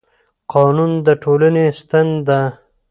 قانون 0.53 0.91
د 1.05 1.07
ټولنې 1.23 1.65
ستن 1.79 2.07
ده 2.27 2.39